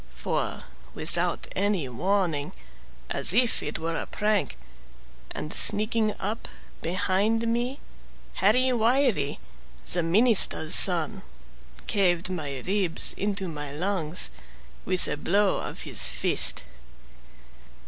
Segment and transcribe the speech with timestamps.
[0.15, 0.63] For,
[0.95, 2.53] without any warning,
[3.11, 4.57] as if it were a prank,
[5.29, 6.47] And sneaking up
[6.81, 7.79] behind me,
[8.33, 9.37] Harry Wiley,
[9.85, 11.21] The minister's son,
[11.85, 14.31] caved my ribs into my lungs,
[14.85, 16.63] With a blow of his fist.